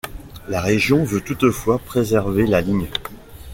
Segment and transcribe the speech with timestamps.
[0.47, 2.87] La Région veut toutefois préserver la ligne.